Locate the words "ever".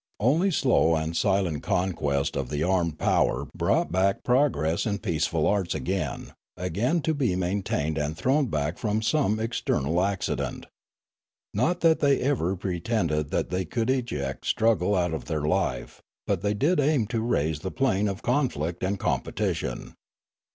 12.19-12.55